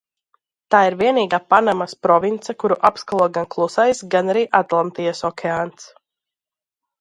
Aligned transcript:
Tā 0.75 0.77
ir 0.91 0.95
vienīgā 1.01 1.39
Panamas 1.53 1.93
province, 2.07 2.55
kuru 2.63 2.77
apskalo 2.89 3.27
gan 3.37 3.47
Klusais, 3.57 4.01
gan 4.17 4.33
arī 4.35 4.43
Atlantijas 4.63 5.23
okeāns. 5.31 5.87